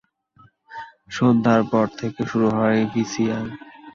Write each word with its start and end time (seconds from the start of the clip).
সন্ধ্যার 1.09 1.61
পর 1.71 1.85
থেকে 1.99 2.21
শুরু 2.31 2.47
হয় 2.57 2.79
ভিসিআর। 2.93 3.45